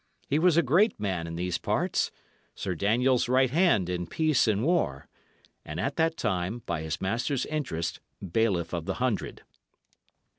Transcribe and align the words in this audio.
He 0.27 0.39
was 0.39 0.57
a 0.57 0.63
great 0.63 0.99
man 0.99 1.27
in 1.27 1.35
these 1.35 1.59
parts; 1.59 2.09
Sir 2.55 2.73
Daniel's 2.73 3.29
right 3.29 3.51
hand 3.51 3.87
in 3.87 4.07
peace 4.07 4.47
and 4.47 4.65
war, 4.65 5.07
and 5.63 5.79
at 5.79 5.95
that 5.97 6.17
time, 6.17 6.63
by 6.65 6.81
his 6.81 7.01
master's 7.01 7.45
interest, 7.45 7.99
bailiff 8.31 8.73
of 8.73 8.85
the 8.87 8.95
hundred. 8.95 9.43